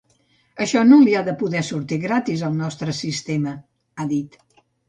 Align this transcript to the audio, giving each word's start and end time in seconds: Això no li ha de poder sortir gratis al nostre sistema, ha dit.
Això 0.63 0.81
no 0.91 0.97
li 1.01 1.13
ha 1.19 1.21
de 1.27 1.35
poder 1.41 1.61
sortir 1.69 2.01
gratis 2.07 2.47
al 2.49 2.57
nostre 2.65 2.99
sistema, 3.03 3.55
ha 4.05 4.09
dit. 4.17 4.43